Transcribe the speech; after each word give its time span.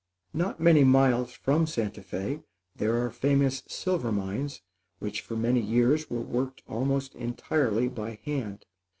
Not 0.33 0.59
many 0.59 0.83
miles 0.83 1.31
from 1.31 1.67
Santa 1.67 2.01
Fé 2.01 2.41
there 2.75 3.05
are 3.05 3.11
famous 3.11 3.61
silver 3.67 4.11
mines, 4.11 4.63
which 4.97 5.21
for 5.21 5.35
many 5.35 5.59
years 5.61 6.09
were 6.09 6.21
worked 6.23 6.63
almost 6.67 7.13
entirely 7.13 7.87
by 7.87 8.17
hand. 8.25 8.65